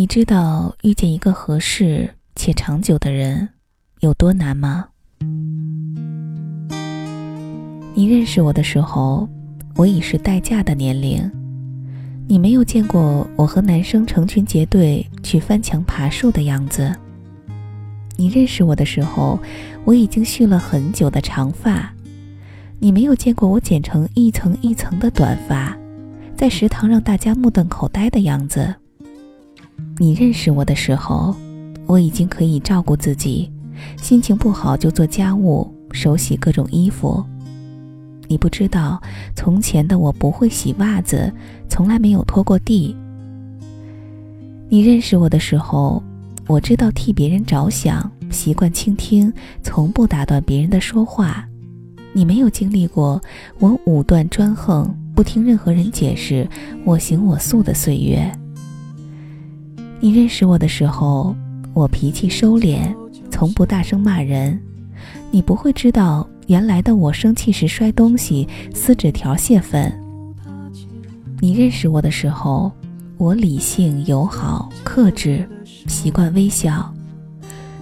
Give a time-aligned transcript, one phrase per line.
[0.00, 3.46] 你知道遇见一个合适且长久的人
[3.98, 4.86] 有多难吗？
[7.92, 9.28] 你认识我的时候，
[9.76, 11.30] 我已是待嫁的年龄。
[12.26, 16.96] 你没有见过我和男生成群结队去翻墙爬树的样子。
[18.16, 19.38] 你认识我的时候，
[19.84, 21.92] 我已经蓄了很久的长发。
[22.78, 25.76] 你没有见过我剪成一层一层的短发，
[26.34, 28.76] 在食堂让大家目瞪口呆的样子。
[30.00, 31.36] 你认识我的时候，
[31.84, 33.52] 我已经可以照顾自己，
[34.00, 37.22] 心情不好就做家务，手洗各种衣服。
[38.26, 38.98] 你不知道，
[39.36, 41.30] 从前的我不会洗袜子，
[41.68, 42.96] 从来没有拖过地。
[44.70, 46.02] 你认识我的时候，
[46.46, 49.30] 我知道替别人着想，习惯倾听，
[49.62, 51.46] 从不打断别人的说话。
[52.14, 53.20] 你没有经历过
[53.58, 56.48] 我武断专横，不听任何人解释，
[56.86, 58.32] 我行我素的岁月。
[60.02, 61.36] 你认识我的时候，
[61.74, 62.94] 我脾气收敛，
[63.30, 64.58] 从不大声骂人。
[65.30, 69.92] 你不会知道，原来的我生气时摔东西、撕纸条、泄愤。
[71.38, 72.72] 你认识我的时候，
[73.18, 75.46] 我理性、友好、克制，
[75.86, 76.90] 习惯微笑。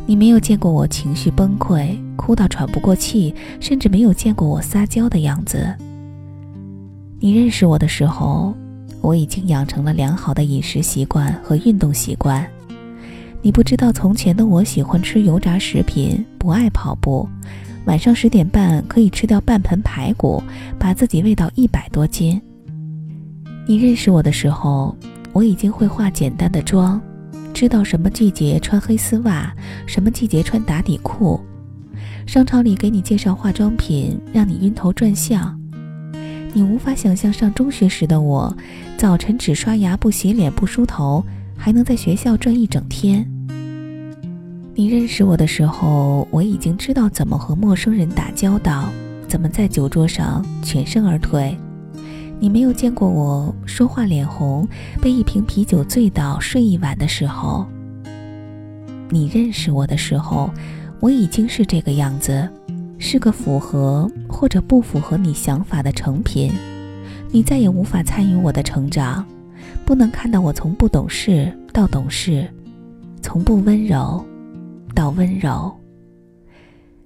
[0.04, 5.72] 你没有见过我情绪崩溃、哭到喘不过气，甚至没有见过我撒娇的样子。
[7.20, 8.52] 你认识我的时候。
[9.00, 12.46] 我已经养成了良好的饮食习惯和运动习惯。
[13.40, 17.28] 你不知道，从前的我喜欢吃油炸食品，不爱跑步。
[17.84, 20.42] 晚上十点半可以吃掉半盆排骨，
[20.78, 22.40] 把自己喂到一百多斤。
[23.66, 24.94] 你认识我的时候，
[25.32, 27.00] 我已经会化简单的妆，
[27.54, 29.54] 知道什么季节穿黑丝袜，
[29.86, 31.40] 什么季节穿打底裤。
[32.26, 35.58] 商场里给你介绍化妆品，让你晕头转向。
[36.58, 38.52] 你无法想象上中学时的我，
[38.96, 41.24] 早晨只刷牙不洗脸不梳头，
[41.56, 43.24] 还能在学校转一整天。
[44.74, 48.88] 你认识我的时候，我已经知道怎么和陌生人打交道，
[49.28, 51.56] 怎么在酒桌上全身而退。
[52.40, 54.66] 你没有见过我说话脸红，
[55.00, 57.64] 被一瓶啤酒醉倒睡一晚的时候。
[59.10, 60.50] 你认识我的时候，
[60.98, 62.48] 我已经是这个样子。
[62.98, 66.52] 是个符合或者不符合你想法的成品，
[67.30, 69.24] 你再也无法参与我的成长，
[69.84, 72.46] 不能看到我从不懂事到懂事，
[73.22, 74.24] 从不温柔
[74.94, 75.72] 到温柔。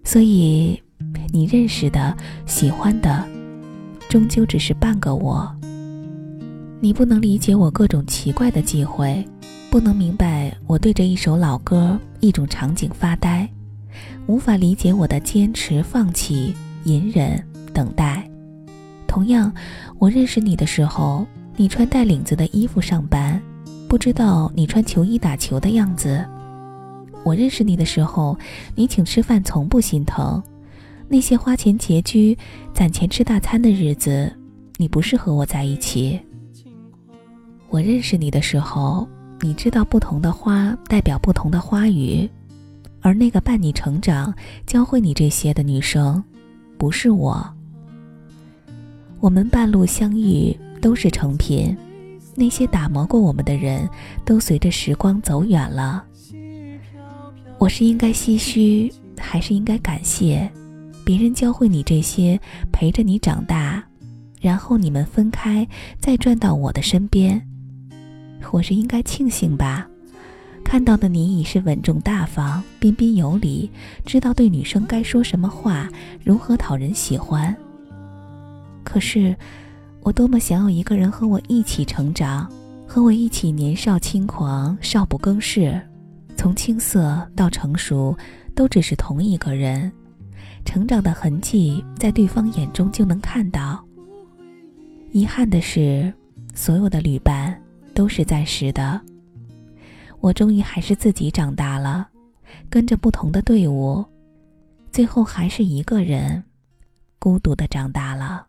[0.03, 0.83] 所以，
[1.33, 2.17] 你认识的、
[2.47, 3.25] 喜欢的，
[4.09, 5.49] 终究只是半个我。
[6.81, 9.25] 你不能理解我各种奇怪的忌讳，
[9.71, 13.49] 不能明白我对着一首老歌、一种场景发呆。
[14.27, 16.55] 无法理解我的坚持、放弃、
[16.85, 17.43] 隐忍、
[17.73, 18.29] 等待。
[19.07, 19.53] 同样，
[19.99, 21.27] 我认识你的时候，
[21.57, 23.41] 你穿带领子的衣服上班，
[23.89, 26.25] 不知道你穿球衣打球的样子。
[27.25, 28.37] 我认识你的时候，
[28.75, 30.43] 你请吃饭从不心疼。
[31.09, 32.37] 那些花钱拮据、
[32.73, 34.33] 攒钱吃大餐的日子，
[34.79, 36.19] 你不是和我在一起。
[37.69, 39.07] 我认识你的时候，
[39.43, 42.29] 你知道不同的花代表不同的花语。
[43.03, 44.33] 而那个伴你成长、
[44.67, 46.23] 教会你这些的女生，
[46.79, 47.45] 不是我。
[49.21, 51.77] 我们半路相遇都是成品，
[52.35, 53.89] 那些打磨过我们的人
[54.25, 56.05] 都随着时光走远了。
[57.59, 60.51] 我是应该唏嘘，还是应该感谢？
[61.05, 62.41] 别人教会你这些，
[62.73, 63.83] 陪着你长大，
[64.41, 65.67] 然后你们分开，
[66.01, 67.41] 再转到我的身边，
[68.53, 69.89] 我是应该庆幸吧。
[70.65, 73.71] 看到的你已是稳重大方、彬彬有礼，
[74.07, 75.89] 知道对女生该说什么话，
[76.25, 77.55] 如何讨人喜欢。
[78.83, 79.37] 可是，
[80.01, 82.51] 我多么想有一个人和我一起成长，
[82.87, 85.81] 和我一起年少轻狂、少不更事，
[86.37, 88.17] 从青涩到成熟，
[88.55, 89.93] 都只是同一个人，
[90.65, 93.85] 成长的痕迹在对方眼中就能看到。
[95.11, 96.13] 遗憾的是，
[96.55, 97.55] 所有的旅伴
[97.93, 98.99] 都是暂时的。
[100.23, 102.07] 我终于还是自己长大了，
[102.71, 104.05] 跟着不同的队伍，
[104.93, 106.45] 最后还是一个人，
[107.19, 108.47] 孤独的长大了。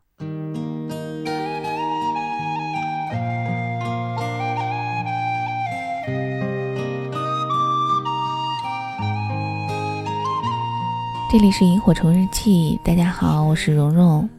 [11.32, 14.30] 这里是萤火虫日记，大家好，我是蓉蓉。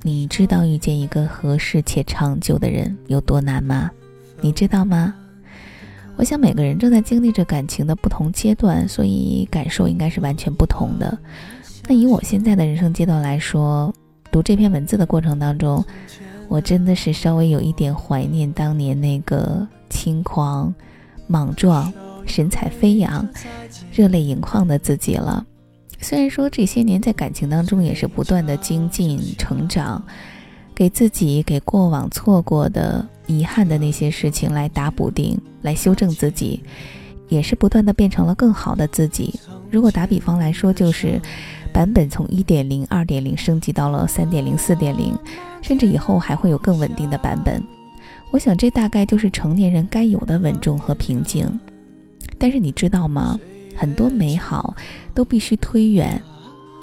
[0.00, 3.90] 你知道遇见一个合适且长久的人有多难吗？
[4.40, 5.14] 你知道吗？
[6.18, 11.16] 我想每个人正在经历着感情的不同阶段，所以感受应该是完全不同的。
[11.86, 13.94] 那以我现在的人生阶段来说，
[14.32, 15.82] 读这篇文字的过程当中，
[16.48, 20.74] 我真的是稍微有一点怀念当年那个轻狂、
[21.28, 21.90] 莽撞、
[22.26, 23.26] 神采飞扬、
[23.92, 25.46] 热泪盈眶的自己了。
[26.00, 30.04] 虽然说这些年在感情当中也是不断的精进成长，
[30.74, 36.60] 给自己给过往错过的遗憾的那些事情来打补丁，来修正自己，
[37.28, 39.38] 也是不断的变成了更好的自己。
[39.70, 41.20] 如果打比方来说，就是
[41.72, 45.16] 版本从一点零、二点零升级到了三点零、四点零，
[45.62, 47.62] 甚至以后还会有更稳定的版本。
[48.30, 51.46] 我想这大概就是成年人该有的稳重和平静。
[52.38, 53.38] 但是你知道吗？
[53.76, 54.74] 很多美好
[55.14, 56.20] 都必须推远，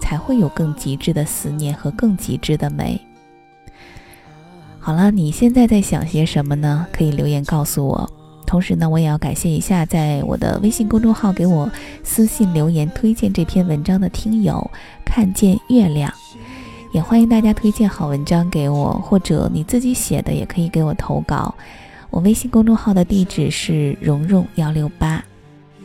[0.01, 2.99] 才会有更极致的思念和更极致的美。
[4.85, 6.85] 好了，你现在在想些什么呢？
[6.91, 8.07] 可以留言告诉我。
[8.45, 11.67] 同时呢，我也要感谢一下在我的微信公众号给我
[12.03, 14.69] 私信留言推荐这篇文章的听友，
[15.03, 16.13] 看见月亮。
[16.91, 21.55] 也欢迎大家推荐好文章给我，或者你自己写的也可以给我投稿。
[22.11, 25.19] 我微信公众号的地址是蓉蓉幺六八。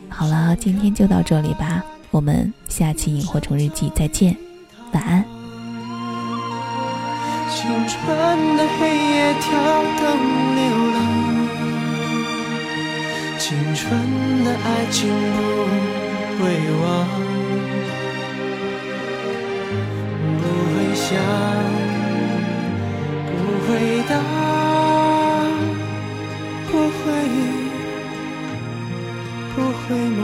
[0.09, 4.37] 好了，今天就到这里吧，我们下期萤火虫日记再见，
[4.91, 5.40] 晚安。
[7.53, 7.97] 青春
[8.55, 9.43] 的黑夜跳
[9.99, 10.01] 灯
[10.55, 10.59] 流
[10.93, 10.97] 浪，
[13.37, 13.45] 青
[13.75, 13.83] 春
[14.45, 16.41] 的爱情不会
[16.81, 16.83] 忘，
[20.39, 21.09] 不会想，
[23.27, 23.29] 不
[23.67, 23.69] 会
[24.07, 24.11] 答，
[26.71, 26.99] 不会。
[29.53, 30.21] 不回眸，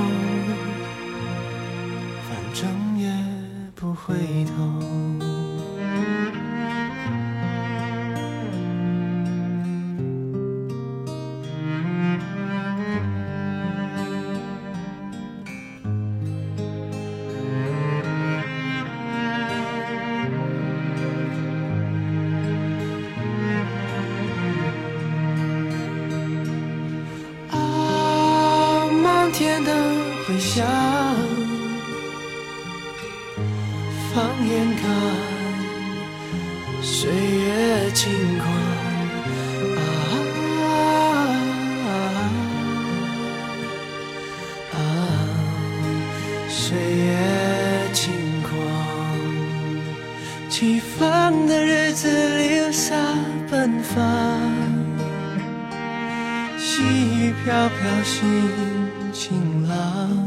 [34.18, 34.90] 放眼看，
[36.82, 38.52] 岁月轻狂。
[39.78, 39.80] 啊
[44.74, 44.76] 啊，
[46.50, 47.14] 岁月
[47.94, 48.12] 轻
[48.42, 48.50] 狂，
[50.50, 52.10] 起风的日子
[52.40, 52.96] 留下
[53.52, 54.02] 奔放，
[56.58, 58.18] 细雨飘飘心。
[59.14, 60.27] 晴朗，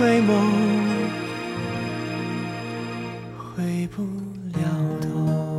[0.00, 0.32] 回眸，
[3.36, 4.02] 回不
[4.58, 4.64] 了
[5.02, 5.49] 头。